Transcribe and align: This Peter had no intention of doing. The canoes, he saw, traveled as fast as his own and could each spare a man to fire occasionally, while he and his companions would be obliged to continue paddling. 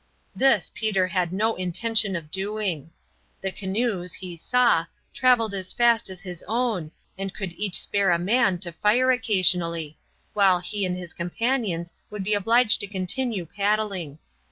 This 0.35 0.71
Peter 0.73 1.09
had 1.09 1.31
no 1.31 1.53
intention 1.53 2.15
of 2.15 2.31
doing. 2.31 2.89
The 3.41 3.51
canoes, 3.51 4.15
he 4.15 4.35
saw, 4.35 4.87
traveled 5.13 5.53
as 5.53 5.71
fast 5.73 6.09
as 6.09 6.21
his 6.21 6.43
own 6.47 6.89
and 7.19 7.35
could 7.35 7.53
each 7.53 7.79
spare 7.79 8.09
a 8.09 8.17
man 8.17 8.57
to 8.61 8.71
fire 8.71 9.11
occasionally, 9.11 9.99
while 10.33 10.57
he 10.57 10.87
and 10.87 10.97
his 10.97 11.13
companions 11.13 11.93
would 12.09 12.23
be 12.23 12.33
obliged 12.33 12.79
to 12.79 12.87
continue 12.87 13.45
paddling. 13.45 14.17